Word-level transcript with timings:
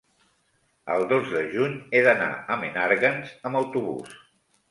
el 0.93 1.03
dos 1.11 1.27
de 1.33 1.43
juny 1.51 1.75
he 1.93 2.01
d'anar 2.09 2.31
a 2.55 2.59
Menàrguens 2.63 3.35
amb 3.51 3.59
autobús. 3.61 4.17